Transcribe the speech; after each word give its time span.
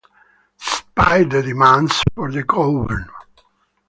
Despite 0.57 1.29
the 1.29 1.43
demands 1.43 2.01
for 2.15 2.31
the 2.31 2.41
govt. 2.41 3.07